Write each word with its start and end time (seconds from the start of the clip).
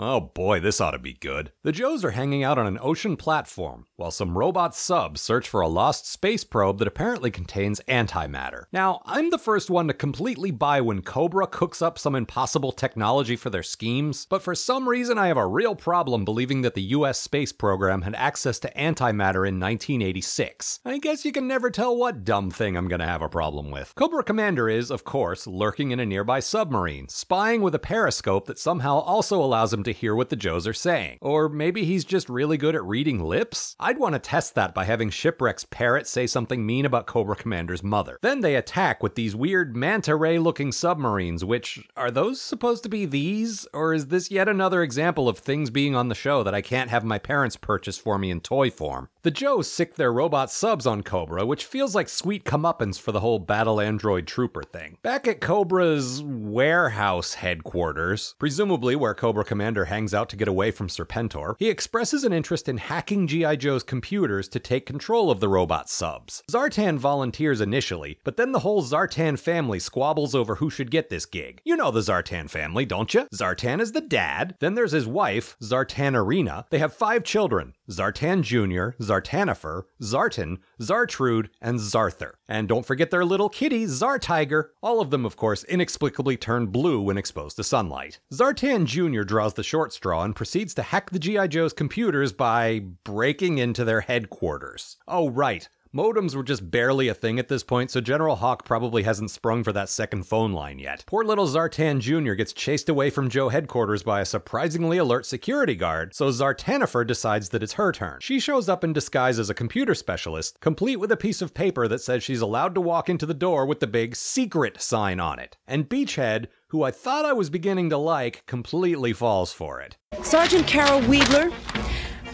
Oh 0.00 0.20
boy, 0.20 0.60
this 0.60 0.80
ought 0.80 0.92
to 0.92 0.98
be 1.00 1.14
good. 1.14 1.50
The 1.64 1.72
Joes 1.72 2.04
are 2.04 2.12
hanging 2.12 2.44
out 2.44 2.56
on 2.56 2.68
an 2.68 2.78
ocean 2.80 3.16
platform 3.16 3.86
while 3.96 4.12
some 4.12 4.38
robot 4.38 4.76
subs 4.76 5.20
search 5.20 5.48
for 5.48 5.60
a 5.60 5.66
lost 5.66 6.08
space 6.08 6.44
probe 6.44 6.78
that 6.78 6.86
apparently 6.86 7.32
contains 7.32 7.80
antimatter. 7.88 8.66
Now, 8.72 9.02
I'm 9.04 9.30
the 9.30 9.38
first 9.38 9.70
one 9.70 9.88
to 9.88 9.92
completely 9.92 10.52
buy 10.52 10.80
when 10.80 11.02
Cobra 11.02 11.48
cooks 11.48 11.82
up 11.82 11.98
some 11.98 12.14
impossible 12.14 12.70
technology 12.70 13.34
for 13.34 13.50
their 13.50 13.64
schemes, 13.64 14.24
but 14.30 14.40
for 14.40 14.54
some 14.54 14.88
reason 14.88 15.18
I 15.18 15.26
have 15.26 15.36
a 15.36 15.48
real 15.48 15.74
problem 15.74 16.24
believing 16.24 16.62
that 16.62 16.74
the 16.74 16.82
US 16.82 17.18
space 17.18 17.50
program 17.52 18.02
had 18.02 18.14
access 18.14 18.60
to 18.60 18.72
antimatter 18.74 19.48
in 19.48 19.58
1986. 19.58 20.78
I 20.84 20.98
guess 20.98 21.24
you 21.24 21.32
can 21.32 21.48
never 21.48 21.70
tell 21.70 21.96
what 21.96 22.22
dumb 22.22 22.52
thing 22.52 22.76
I'm 22.76 22.86
gonna 22.86 23.04
have 23.04 23.22
a 23.22 23.28
problem 23.28 23.72
with. 23.72 23.96
Cobra 23.96 24.22
Commander 24.22 24.68
is, 24.68 24.92
of 24.92 25.02
course, 25.02 25.48
lurking 25.48 25.90
in 25.90 25.98
a 25.98 26.06
nearby 26.06 26.38
submarine, 26.38 27.08
spying 27.08 27.62
with 27.62 27.74
a 27.74 27.80
periscope 27.80 28.46
that 28.46 28.60
somehow 28.60 29.00
also 29.00 29.42
allows 29.42 29.72
him 29.72 29.82
to 29.88 29.98
hear 29.98 30.14
what 30.14 30.28
the 30.28 30.36
Joes 30.36 30.66
are 30.66 30.72
saying. 30.72 31.18
Or 31.20 31.48
maybe 31.48 31.84
he's 31.84 32.04
just 32.04 32.28
really 32.28 32.56
good 32.56 32.74
at 32.74 32.84
reading 32.84 33.22
lips? 33.22 33.74
I'd 33.80 33.98
want 33.98 34.14
to 34.14 34.18
test 34.18 34.54
that 34.54 34.74
by 34.74 34.84
having 34.84 35.10
Shipwreck's 35.10 35.64
parrot 35.64 36.06
say 36.06 36.26
something 36.26 36.64
mean 36.64 36.86
about 36.86 37.06
Cobra 37.06 37.36
Commander's 37.36 37.82
mother. 37.82 38.18
Then 38.22 38.40
they 38.40 38.54
attack 38.54 39.02
with 39.02 39.14
these 39.14 39.34
weird 39.34 39.76
manta 39.76 40.14
ray 40.14 40.38
looking 40.38 40.72
submarines, 40.72 41.44
which 41.44 41.88
are 41.96 42.10
those 42.10 42.40
supposed 42.40 42.82
to 42.84 42.88
be 42.88 43.04
these? 43.04 43.66
Or 43.74 43.92
is 43.92 44.06
this 44.06 44.30
yet 44.30 44.48
another 44.48 44.82
example 44.82 45.28
of 45.28 45.38
things 45.38 45.70
being 45.70 45.96
on 45.96 46.08
the 46.08 46.14
show 46.14 46.42
that 46.42 46.54
I 46.54 46.62
can't 46.62 46.90
have 46.90 47.04
my 47.04 47.18
parents 47.18 47.56
purchase 47.56 47.98
for 47.98 48.18
me 48.18 48.30
in 48.30 48.40
toy 48.40 48.70
form? 48.70 49.08
The 49.22 49.30
Joes 49.30 49.70
sick 49.70 49.96
their 49.96 50.12
robot 50.12 50.50
subs 50.50 50.86
on 50.86 51.02
Cobra, 51.02 51.44
which 51.44 51.64
feels 51.64 51.94
like 51.94 52.08
sweet 52.08 52.44
comeuppance 52.44 53.00
for 53.00 53.12
the 53.12 53.20
whole 53.20 53.38
battle 53.38 53.80
android 53.80 54.26
trooper 54.26 54.62
thing. 54.62 54.98
Back 55.02 55.26
at 55.26 55.40
Cobra's 55.40 56.22
warehouse 56.22 57.34
headquarters, 57.34 58.34
presumably 58.38 58.96
where 58.96 59.14
Cobra 59.14 59.44
Commander 59.44 59.67
hangs 59.76 60.14
out 60.14 60.28
to 60.30 60.36
get 60.36 60.48
away 60.48 60.70
from 60.70 60.88
Serpentor, 60.88 61.54
he 61.58 61.68
expresses 61.68 62.24
an 62.24 62.32
interest 62.32 62.68
in 62.68 62.78
hacking 62.78 63.26
G.I. 63.26 63.56
Joe's 63.56 63.82
computers 63.82 64.48
to 64.48 64.58
take 64.58 64.86
control 64.86 65.30
of 65.30 65.40
the 65.40 65.48
robot 65.48 65.88
subs. 65.88 66.42
Zartan 66.50 66.98
volunteers 66.98 67.60
initially, 67.60 68.18
but 68.24 68.36
then 68.36 68.52
the 68.52 68.60
whole 68.60 68.82
Zartan 68.82 69.38
family 69.38 69.78
squabbles 69.78 70.34
over 70.34 70.56
who 70.56 70.70
should 70.70 70.90
get 70.90 71.10
this 71.10 71.26
gig. 71.26 71.60
You 71.64 71.76
know 71.76 71.90
the 71.90 72.00
Zartan 72.00 72.48
family, 72.48 72.84
don't 72.84 73.12
you? 73.12 73.28
Zartan 73.34 73.80
is 73.80 73.92
the 73.92 74.00
dad, 74.00 74.56
then 74.60 74.74
there's 74.74 74.92
his 74.92 75.06
wife, 75.06 75.56
Zartan 75.62 76.14
Arena. 76.14 76.66
They 76.70 76.78
have 76.78 76.94
five 76.94 77.24
children 77.24 77.74
Zartan 77.90 78.42
Jr., 78.42 78.96
Zartanifer, 79.02 79.84
Zartan, 80.02 80.58
Zartrude, 80.80 81.48
and 81.60 81.78
Zarther. 81.78 82.32
And 82.48 82.68
don't 82.68 82.86
forget 82.86 83.10
their 83.10 83.24
little 83.24 83.48
kitty, 83.48 83.84
Zartiger. 83.86 84.68
All 84.82 85.00
of 85.00 85.10
them, 85.10 85.24
of 85.24 85.36
course, 85.36 85.64
inexplicably 85.64 86.36
turn 86.36 86.66
blue 86.66 87.00
when 87.00 87.18
exposed 87.18 87.56
to 87.56 87.64
sunlight. 87.64 88.20
Zartan 88.32 88.84
Jr. 88.84 89.22
draws 89.22 89.54
the 89.58 89.64
short 89.64 89.92
straw 89.92 90.22
and 90.22 90.36
proceeds 90.36 90.72
to 90.72 90.82
hack 90.82 91.10
the 91.10 91.18
G.I. 91.18 91.48
Joe's 91.48 91.72
computers 91.72 92.32
by 92.32 92.78
breaking 93.02 93.58
into 93.58 93.84
their 93.84 94.02
headquarters. 94.02 94.96
Oh, 95.08 95.28
right. 95.28 95.68
Modems 95.94 96.34
were 96.34 96.42
just 96.42 96.70
barely 96.70 97.08
a 97.08 97.14
thing 97.14 97.38
at 97.38 97.48
this 97.48 97.62
point, 97.62 97.90
so 97.90 98.00
General 98.00 98.36
Hawk 98.36 98.64
probably 98.66 99.04
hasn't 99.04 99.30
sprung 99.30 99.64
for 99.64 99.72
that 99.72 99.88
second 99.88 100.24
phone 100.24 100.52
line 100.52 100.78
yet. 100.78 101.02
Poor 101.06 101.24
little 101.24 101.46
Zartan 101.46 102.00
Jr. 102.00 102.34
gets 102.34 102.52
chased 102.52 102.90
away 102.90 103.08
from 103.08 103.30
Joe 103.30 103.48
headquarters 103.48 104.02
by 104.02 104.20
a 104.20 104.26
surprisingly 104.26 104.98
alert 104.98 105.24
security 105.24 105.74
guard, 105.74 106.14
so 106.14 106.28
Zartanifer 106.28 107.06
decides 107.06 107.48
that 107.48 107.62
it's 107.62 107.72
her 107.74 107.90
turn. 107.90 108.18
She 108.20 108.38
shows 108.38 108.68
up 108.68 108.84
in 108.84 108.92
disguise 108.92 109.38
as 109.38 109.48
a 109.48 109.54
computer 109.54 109.94
specialist, 109.94 110.60
complete 110.60 110.96
with 110.96 111.10
a 111.10 111.16
piece 111.16 111.40
of 111.40 111.54
paper 111.54 111.88
that 111.88 112.02
says 112.02 112.22
she's 112.22 112.42
allowed 112.42 112.74
to 112.74 112.82
walk 112.82 113.08
into 113.08 113.24
the 113.24 113.32
door 113.32 113.64
with 113.64 113.80
the 113.80 113.86
big 113.86 114.14
secret 114.14 114.82
sign 114.82 115.18
on 115.18 115.38
it. 115.38 115.56
And 115.66 115.88
Beachhead, 115.88 116.48
who 116.68 116.82
I 116.82 116.90
thought 116.90 117.24
I 117.24 117.32
was 117.32 117.48
beginning 117.48 117.88
to 117.90 117.96
like, 117.96 118.44
completely 118.44 119.14
falls 119.14 119.54
for 119.54 119.80
it. 119.80 119.96
Sergeant 120.22 120.66
Carol 120.66 121.00
Weidler, 121.00 121.50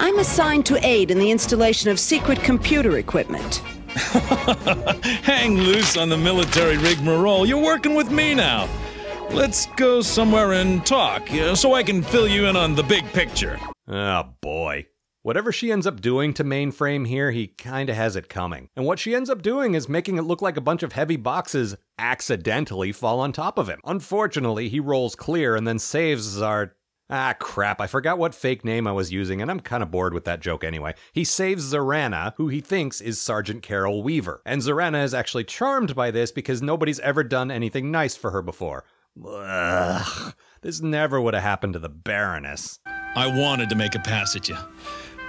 I'm 0.00 0.18
assigned 0.18 0.66
to 0.66 0.86
aid 0.86 1.10
in 1.10 1.18
the 1.18 1.30
installation 1.30 1.90
of 1.90 1.98
secret 1.98 2.42
computer 2.42 2.98
equipment. 2.98 3.56
Hang 5.22 5.56
loose 5.56 5.96
on 5.96 6.08
the 6.08 6.16
military 6.16 6.76
rigmarole. 6.76 7.46
You're 7.46 7.62
working 7.62 7.94
with 7.94 8.10
me 8.10 8.34
now. 8.34 8.68
Let's 9.30 9.66
go 9.76 10.00
somewhere 10.00 10.52
and 10.52 10.84
talk 10.84 11.30
uh, 11.32 11.54
so 11.54 11.74
I 11.74 11.82
can 11.82 12.02
fill 12.02 12.28
you 12.28 12.46
in 12.46 12.56
on 12.56 12.74
the 12.74 12.82
big 12.82 13.04
picture. 13.12 13.58
Oh 13.88 14.24
boy. 14.40 14.86
Whatever 15.22 15.52
she 15.52 15.72
ends 15.72 15.86
up 15.86 16.02
doing 16.02 16.34
to 16.34 16.44
mainframe 16.44 17.06
here, 17.06 17.30
he 17.30 17.46
kinda 17.46 17.94
has 17.94 18.14
it 18.14 18.28
coming. 18.28 18.68
And 18.76 18.84
what 18.84 18.98
she 18.98 19.14
ends 19.14 19.30
up 19.30 19.42
doing 19.42 19.74
is 19.74 19.88
making 19.88 20.18
it 20.18 20.22
look 20.22 20.42
like 20.42 20.56
a 20.56 20.60
bunch 20.60 20.82
of 20.82 20.92
heavy 20.92 21.16
boxes 21.16 21.76
accidentally 21.98 22.92
fall 22.92 23.20
on 23.20 23.32
top 23.32 23.58
of 23.58 23.68
him. 23.68 23.80
Unfortunately, 23.84 24.68
he 24.68 24.80
rolls 24.80 25.16
clear 25.16 25.56
and 25.56 25.66
then 25.66 25.78
saves 25.78 26.36
Zart. 26.36 26.72
Ah, 27.10 27.34
crap, 27.38 27.82
I 27.82 27.86
forgot 27.86 28.16
what 28.16 28.34
fake 28.34 28.64
name 28.64 28.86
I 28.86 28.92
was 28.92 29.12
using, 29.12 29.42
and 29.42 29.50
I'm 29.50 29.60
kinda 29.60 29.84
bored 29.84 30.14
with 30.14 30.24
that 30.24 30.40
joke 30.40 30.64
anyway. 30.64 30.94
He 31.12 31.22
saves 31.22 31.72
Zarana, 31.72 32.32
who 32.36 32.48
he 32.48 32.60
thinks 32.60 33.00
is 33.02 33.20
Sergeant 33.20 33.62
Carol 33.62 34.02
Weaver. 34.02 34.40
And 34.46 34.62
Zarana 34.62 35.04
is 35.04 35.12
actually 35.12 35.44
charmed 35.44 35.94
by 35.94 36.10
this 36.10 36.32
because 36.32 36.62
nobody's 36.62 37.00
ever 37.00 37.22
done 37.22 37.50
anything 37.50 37.90
nice 37.90 38.16
for 38.16 38.30
her 38.30 38.40
before. 38.40 38.84
Ugh, 39.22 40.34
this 40.62 40.80
never 40.80 41.20
would 41.20 41.34
have 41.34 41.42
happened 41.42 41.74
to 41.74 41.78
the 41.78 41.90
Baroness. 41.90 42.80
I 42.86 43.26
wanted 43.26 43.68
to 43.68 43.76
make 43.76 43.94
a 43.94 44.00
pass 44.00 44.34
at 44.34 44.48
you, 44.48 44.56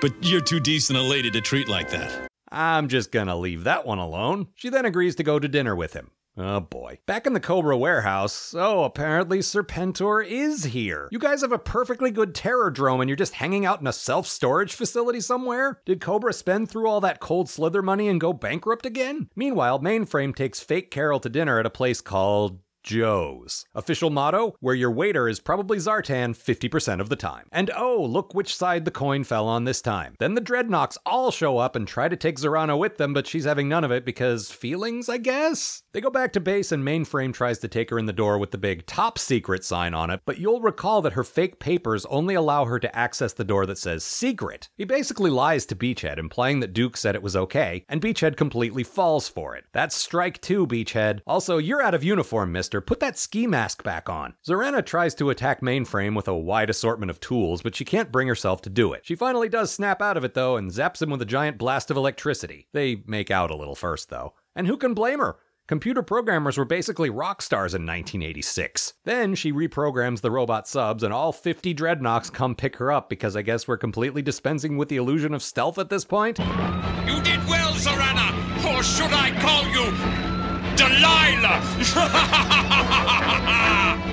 but 0.00 0.12
you're 0.20 0.42
too 0.42 0.60
decent 0.60 0.98
a 0.98 1.02
lady 1.02 1.30
to 1.30 1.40
treat 1.40 1.68
like 1.68 1.90
that. 1.90 2.28
I'm 2.50 2.88
just 2.88 3.10
gonna 3.10 3.34
leave 3.34 3.64
that 3.64 3.86
one 3.86 3.98
alone. 3.98 4.48
She 4.54 4.68
then 4.68 4.84
agrees 4.84 5.16
to 5.16 5.22
go 5.22 5.38
to 5.38 5.48
dinner 5.48 5.74
with 5.74 5.94
him. 5.94 6.10
Oh 6.36 6.60
boy. 6.60 6.98
Back 7.04 7.26
in 7.26 7.34
the 7.34 7.40
Cobra 7.40 7.76
warehouse, 7.76 8.54
oh, 8.56 8.84
apparently 8.84 9.40
Serpentor 9.40 10.26
is 10.26 10.64
here. 10.64 11.08
You 11.10 11.18
guys 11.18 11.42
have 11.42 11.52
a 11.52 11.58
perfectly 11.58 12.10
good 12.10 12.34
terror 12.34 12.70
drone 12.70 13.00
and 13.00 13.10
you're 13.10 13.16
just 13.16 13.34
hanging 13.34 13.66
out 13.66 13.80
in 13.80 13.86
a 13.86 13.92
self 13.92 14.26
storage 14.26 14.72
facility 14.72 15.20
somewhere? 15.20 15.80
Did 15.84 16.00
Cobra 16.00 16.32
spend 16.32 16.70
through 16.70 16.88
all 16.88 17.02
that 17.02 17.20
cold 17.20 17.50
slither 17.50 17.82
money 17.82 18.08
and 18.08 18.20
go 18.20 18.32
bankrupt 18.32 18.86
again? 18.86 19.28
Meanwhile, 19.36 19.80
Mainframe 19.80 20.34
takes 20.34 20.60
fake 20.60 20.90
Carol 20.90 21.20
to 21.20 21.28
dinner 21.28 21.58
at 21.58 21.66
a 21.66 21.70
place 21.70 22.00
called 22.00 22.60
Joe's. 22.82 23.64
Official 23.74 24.10
motto 24.10 24.56
where 24.60 24.74
your 24.74 24.90
waiter 24.90 25.28
is 25.28 25.40
probably 25.40 25.78
Zartan 25.78 26.36
50% 26.36 27.00
of 27.00 27.08
the 27.08 27.16
time. 27.16 27.46
And 27.52 27.70
oh, 27.76 28.02
look 28.02 28.34
which 28.34 28.56
side 28.56 28.84
the 28.84 28.90
coin 28.90 29.24
fell 29.24 29.46
on 29.46 29.64
this 29.64 29.80
time. 29.80 30.14
Then 30.18 30.34
the 30.34 30.40
Dreadnoks 30.40 30.98
all 31.06 31.30
show 31.30 31.58
up 31.58 31.76
and 31.76 31.86
try 31.86 32.08
to 32.08 32.16
take 32.16 32.38
Zarana 32.38 32.78
with 32.78 32.96
them, 32.96 33.14
but 33.14 33.26
she's 33.26 33.44
having 33.44 33.68
none 33.68 33.84
of 33.84 33.92
it 33.92 34.04
because 34.04 34.50
feelings, 34.50 35.08
I 35.08 35.18
guess? 35.18 35.82
They 35.92 36.00
go 36.00 36.10
back 36.10 36.32
to 36.32 36.40
base 36.40 36.72
and 36.72 36.84
Mainframe 36.84 37.32
tries 37.32 37.58
to 37.60 37.68
take 37.68 37.90
her 37.90 37.98
in 37.98 38.06
the 38.06 38.12
door 38.12 38.38
with 38.38 38.50
the 38.50 38.58
big 38.58 38.86
top 38.86 39.18
secret 39.18 39.64
sign 39.64 39.94
on 39.94 40.10
it, 40.10 40.20
but 40.24 40.38
you'll 40.38 40.60
recall 40.60 41.02
that 41.02 41.12
her 41.12 41.24
fake 41.24 41.58
papers 41.60 42.04
only 42.06 42.34
allow 42.34 42.64
her 42.64 42.78
to 42.80 42.96
access 42.96 43.32
the 43.32 43.44
door 43.44 43.66
that 43.66 43.78
says 43.78 44.04
secret. 44.04 44.68
He 44.76 44.84
basically 44.84 45.30
lies 45.30 45.66
to 45.66 45.76
Beachhead, 45.76 46.18
implying 46.18 46.60
that 46.60 46.72
Duke 46.72 46.96
said 46.96 47.14
it 47.14 47.22
was 47.22 47.36
okay, 47.36 47.84
and 47.88 48.00
Beachhead 48.00 48.36
completely 48.36 48.82
falls 48.82 49.28
for 49.28 49.54
it. 49.54 49.64
That's 49.72 49.94
strike 49.94 50.40
two, 50.40 50.66
Beachhead. 50.66 51.20
Also, 51.26 51.58
you're 51.58 51.82
out 51.82 51.94
of 51.94 52.02
uniform, 52.02 52.52
mister. 52.52 52.71
Put 52.80 53.00
that 53.00 53.18
ski 53.18 53.46
mask 53.46 53.82
back 53.82 54.08
on. 54.08 54.34
Zarana 54.46 54.84
tries 54.84 55.14
to 55.16 55.30
attack 55.30 55.60
Mainframe 55.60 56.16
with 56.16 56.28
a 56.28 56.36
wide 56.36 56.70
assortment 56.70 57.10
of 57.10 57.20
tools, 57.20 57.62
but 57.62 57.74
she 57.74 57.84
can't 57.84 58.12
bring 58.12 58.28
herself 58.28 58.62
to 58.62 58.70
do 58.70 58.92
it. 58.92 59.04
She 59.04 59.14
finally 59.14 59.48
does 59.48 59.72
snap 59.72 60.00
out 60.00 60.16
of 60.16 60.24
it, 60.24 60.34
though, 60.34 60.56
and 60.56 60.70
zaps 60.70 61.02
him 61.02 61.10
with 61.10 61.22
a 61.22 61.26
giant 61.26 61.58
blast 61.58 61.90
of 61.90 61.96
electricity. 61.96 62.68
They 62.72 63.02
make 63.06 63.30
out 63.30 63.50
a 63.50 63.56
little 63.56 63.74
first, 63.74 64.08
though. 64.08 64.34
And 64.56 64.66
who 64.66 64.76
can 64.76 64.94
blame 64.94 65.18
her? 65.18 65.36
Computer 65.68 66.02
programmers 66.02 66.58
were 66.58 66.64
basically 66.64 67.08
rock 67.08 67.40
stars 67.40 67.72
in 67.72 67.82
1986. 67.82 68.94
Then 69.04 69.34
she 69.34 69.52
reprograms 69.52 70.20
the 70.20 70.30
robot 70.30 70.66
subs, 70.66 71.02
and 71.02 71.14
all 71.14 71.32
50 71.32 71.74
dreadnoks 71.74 72.32
come 72.32 72.54
pick 72.54 72.76
her 72.76 72.90
up 72.90 73.08
because 73.08 73.36
I 73.36 73.42
guess 73.42 73.68
we're 73.68 73.76
completely 73.76 74.22
dispensing 74.22 74.76
with 74.76 74.88
the 74.88 74.96
illusion 74.96 75.32
of 75.32 75.42
stealth 75.42 75.78
at 75.78 75.88
this 75.88 76.04
point. 76.04 76.38
You 76.38 77.22
did 77.22 77.46
well, 77.46 77.72
Zarana! 77.74 78.76
Or 78.76 78.82
should 78.82 79.12
I 79.12 79.30
call 79.40 79.66
you 79.68 80.31
Delilah! 80.76 81.60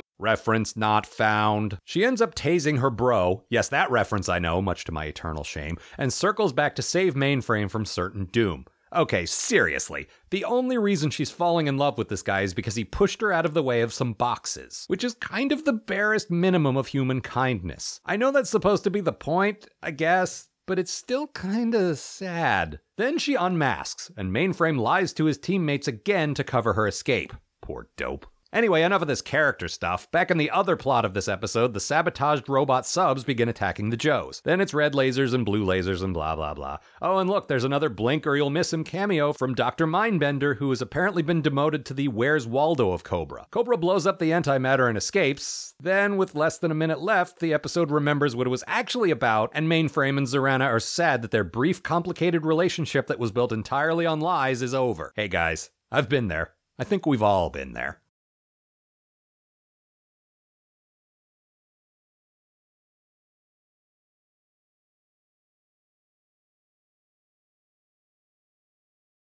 Reference 0.18 0.76
not 0.76 1.06
found. 1.06 1.78
She 1.84 2.04
ends 2.04 2.20
up 2.20 2.34
tasing 2.34 2.80
her 2.80 2.90
bro, 2.90 3.44
yes, 3.48 3.70
that 3.70 3.90
reference 3.90 4.28
I 4.28 4.38
know, 4.38 4.60
much 4.60 4.84
to 4.84 4.92
my 4.92 5.06
eternal 5.06 5.44
shame, 5.44 5.78
and 5.96 6.12
circles 6.12 6.52
back 6.52 6.74
to 6.76 6.82
save 6.82 7.14
Mainframe 7.14 7.70
from 7.70 7.86
certain 7.86 8.26
doom. 8.26 8.66
Okay, 8.94 9.24
seriously. 9.24 10.08
The 10.30 10.44
only 10.44 10.76
reason 10.76 11.10
she's 11.10 11.30
falling 11.30 11.68
in 11.68 11.78
love 11.78 11.96
with 11.96 12.08
this 12.08 12.22
guy 12.22 12.40
is 12.40 12.54
because 12.54 12.74
he 12.74 12.84
pushed 12.84 13.20
her 13.20 13.32
out 13.32 13.46
of 13.46 13.54
the 13.54 13.62
way 13.62 13.82
of 13.82 13.94
some 13.94 14.12
boxes, 14.12 14.84
which 14.88 15.04
is 15.04 15.14
kind 15.14 15.52
of 15.52 15.64
the 15.64 15.72
barest 15.72 16.30
minimum 16.30 16.76
of 16.76 16.88
human 16.88 17.20
kindness. 17.20 18.00
I 18.04 18.16
know 18.16 18.32
that's 18.32 18.50
supposed 18.50 18.82
to 18.84 18.90
be 18.90 19.00
the 19.00 19.12
point, 19.12 19.68
I 19.82 19.92
guess, 19.92 20.48
but 20.70 20.78
it's 20.78 20.92
still 20.92 21.26
kinda 21.26 21.96
sad. 21.96 22.78
Then 22.96 23.18
she 23.18 23.34
unmasks, 23.34 24.08
and 24.16 24.30
Mainframe 24.30 24.78
lies 24.78 25.12
to 25.14 25.24
his 25.24 25.36
teammates 25.36 25.88
again 25.88 26.32
to 26.34 26.44
cover 26.44 26.74
her 26.74 26.86
escape. 26.86 27.32
Poor 27.60 27.88
dope. 27.96 28.24
Anyway, 28.52 28.82
enough 28.82 29.02
of 29.02 29.06
this 29.06 29.22
character 29.22 29.68
stuff. 29.68 30.10
Back 30.10 30.28
in 30.28 30.36
the 30.36 30.50
other 30.50 30.74
plot 30.74 31.04
of 31.04 31.14
this 31.14 31.28
episode, 31.28 31.72
the 31.72 31.78
sabotaged 31.78 32.48
robot 32.48 32.84
subs 32.84 33.22
begin 33.22 33.48
attacking 33.48 33.90
the 33.90 33.96
Joes. 33.96 34.40
Then 34.44 34.60
it's 34.60 34.74
red 34.74 34.92
lasers 34.92 35.32
and 35.32 35.46
blue 35.46 35.64
lasers 35.64 36.02
and 36.02 36.12
blah 36.12 36.34
blah 36.34 36.54
blah. 36.54 36.78
Oh, 37.00 37.18
and 37.18 37.30
look, 37.30 37.46
there's 37.46 37.62
another 37.62 37.88
blink 37.88 38.26
or 38.26 38.34
you'll 38.34 38.50
miss 38.50 38.72
him 38.72 38.82
cameo 38.82 39.32
from 39.32 39.54
Dr. 39.54 39.86
Mindbender, 39.86 40.56
who 40.56 40.70
has 40.70 40.82
apparently 40.82 41.22
been 41.22 41.42
demoted 41.42 41.86
to 41.86 41.94
the 41.94 42.08
Where's 42.08 42.44
Waldo 42.44 42.90
of 42.90 43.04
Cobra. 43.04 43.46
Cobra 43.52 43.76
blows 43.76 44.04
up 44.04 44.18
the 44.18 44.32
antimatter 44.32 44.88
and 44.88 44.98
escapes. 44.98 45.74
Then, 45.78 46.16
with 46.16 46.34
less 46.34 46.58
than 46.58 46.72
a 46.72 46.74
minute 46.74 47.00
left, 47.00 47.38
the 47.38 47.54
episode 47.54 47.92
remembers 47.92 48.34
what 48.34 48.48
it 48.48 48.50
was 48.50 48.64
actually 48.66 49.12
about, 49.12 49.52
and 49.54 49.68
Mainframe 49.68 50.18
and 50.18 50.26
Zarana 50.26 50.64
are 50.64 50.80
sad 50.80 51.22
that 51.22 51.30
their 51.30 51.44
brief, 51.44 51.84
complicated 51.84 52.44
relationship 52.44 53.06
that 53.06 53.20
was 53.20 53.30
built 53.30 53.52
entirely 53.52 54.06
on 54.06 54.18
lies 54.20 54.60
is 54.60 54.74
over. 54.74 55.12
Hey 55.14 55.28
guys, 55.28 55.70
I've 55.92 56.08
been 56.08 56.26
there. 56.26 56.54
I 56.80 56.84
think 56.84 57.06
we've 57.06 57.22
all 57.22 57.48
been 57.48 57.74
there. 57.74 58.00